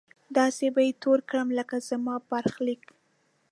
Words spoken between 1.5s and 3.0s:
لکه زما برخليک